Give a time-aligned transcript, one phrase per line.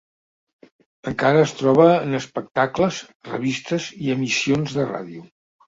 [1.11, 5.31] Encara es troba en espectacles, revistes i emissions de ràdio.